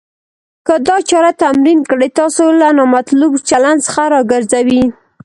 که 0.67 0.75
دا 0.87 0.97
چاره 1.09 1.31
تمرین 1.43 1.79
کړئ. 1.89 2.09
تاسو 2.19 2.43
له 2.61 2.67
نامطلوب 2.77 3.33
چلند 3.49 3.79
څخه 3.85 4.03
راګرځوي. 4.13 4.83